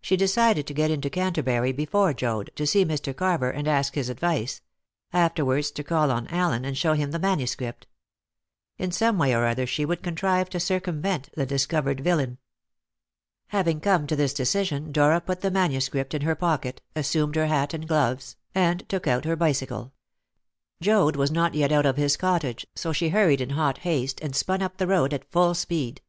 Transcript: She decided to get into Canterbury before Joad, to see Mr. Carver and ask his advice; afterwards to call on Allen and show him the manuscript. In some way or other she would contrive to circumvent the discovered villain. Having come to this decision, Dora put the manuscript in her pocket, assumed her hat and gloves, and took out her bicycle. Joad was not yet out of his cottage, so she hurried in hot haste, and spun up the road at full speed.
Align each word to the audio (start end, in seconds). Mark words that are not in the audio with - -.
She 0.00 0.16
decided 0.16 0.66
to 0.66 0.72
get 0.72 0.90
into 0.90 1.10
Canterbury 1.10 1.72
before 1.72 2.14
Joad, 2.14 2.50
to 2.56 2.66
see 2.66 2.86
Mr. 2.86 3.14
Carver 3.14 3.50
and 3.50 3.68
ask 3.68 3.92
his 3.96 4.08
advice; 4.08 4.62
afterwards 5.12 5.70
to 5.72 5.84
call 5.84 6.10
on 6.10 6.26
Allen 6.28 6.64
and 6.64 6.74
show 6.74 6.94
him 6.94 7.10
the 7.10 7.18
manuscript. 7.18 7.86
In 8.78 8.90
some 8.90 9.18
way 9.18 9.34
or 9.34 9.44
other 9.44 9.66
she 9.66 9.84
would 9.84 10.02
contrive 10.02 10.48
to 10.48 10.58
circumvent 10.58 11.28
the 11.36 11.44
discovered 11.44 12.00
villain. 12.00 12.38
Having 13.48 13.80
come 13.82 14.06
to 14.06 14.16
this 14.16 14.32
decision, 14.32 14.90
Dora 14.90 15.20
put 15.20 15.42
the 15.42 15.50
manuscript 15.50 16.14
in 16.14 16.22
her 16.22 16.34
pocket, 16.34 16.80
assumed 16.96 17.34
her 17.36 17.46
hat 17.48 17.74
and 17.74 17.86
gloves, 17.86 18.36
and 18.54 18.88
took 18.88 19.06
out 19.06 19.26
her 19.26 19.36
bicycle. 19.36 19.92
Joad 20.80 21.14
was 21.14 21.30
not 21.30 21.52
yet 21.52 21.72
out 21.72 21.84
of 21.84 21.98
his 21.98 22.16
cottage, 22.16 22.66
so 22.74 22.90
she 22.90 23.10
hurried 23.10 23.42
in 23.42 23.50
hot 23.50 23.76
haste, 23.80 24.18
and 24.22 24.34
spun 24.34 24.62
up 24.62 24.78
the 24.78 24.86
road 24.86 25.12
at 25.12 25.30
full 25.30 25.52
speed. 25.52 26.00